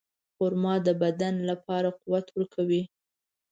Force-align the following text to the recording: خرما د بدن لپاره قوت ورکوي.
خرما 0.35 0.73
د 0.85 0.87
بدن 1.03 1.35
لپاره 1.49 1.89
قوت 2.01 2.25
ورکوي. 2.37 2.83